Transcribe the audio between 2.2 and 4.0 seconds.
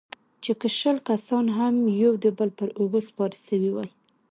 د بل پر اوږو سپاره سوي واى.